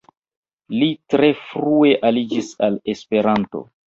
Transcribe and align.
Li 0.77 0.85
tre 1.13 1.29
frue 1.49 1.91
aliĝis 2.09 2.49
al 2.69 2.79
Esperanto. 2.95 3.63